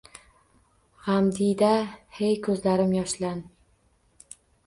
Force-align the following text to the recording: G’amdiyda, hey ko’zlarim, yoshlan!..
G’amdiyda, 1.07 1.69
hey 2.21 2.33
ko’zlarim, 2.49 2.97
yoshlan!.. 2.99 3.45